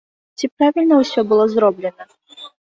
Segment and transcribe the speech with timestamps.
[0.39, 2.11] Ці правільна ўсё было зроблена?